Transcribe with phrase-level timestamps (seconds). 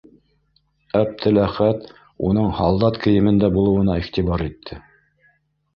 [0.99, 1.85] Әптеләхәт
[2.31, 4.85] уның һалдат кейемендә булыуына иғтибар итте.